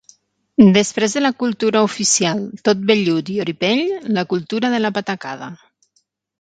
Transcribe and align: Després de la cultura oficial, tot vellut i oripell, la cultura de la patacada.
Després 0.77 1.15
de 1.17 1.21
la 1.21 1.31
cultura 1.43 1.83
oficial, 1.89 2.41
tot 2.69 2.83
vellut 2.93 3.31
i 3.35 3.39
oripell, 3.45 3.87
la 4.19 4.27
cultura 4.35 4.75
de 4.77 4.85
la 4.85 4.95
patacada. 5.01 5.55